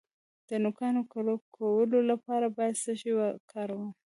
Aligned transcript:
د 0.49 0.51
نوکانو 0.63 1.01
کلکولو 1.13 1.99
لپاره 2.11 2.45
باید 2.57 2.75
څه 2.83 2.91
شی 2.99 3.11
وکاروم؟ 3.17 3.91